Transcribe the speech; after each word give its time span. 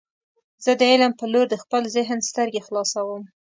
زه 0.63 0.71
د 0.79 0.81
علم 0.91 1.11
په 1.19 1.25
لور 1.31 1.45
د 1.49 1.55
خپل 1.63 1.81
ذهن 1.95 2.19
سترګې 2.29 2.61
خلاصوم. 2.67 3.23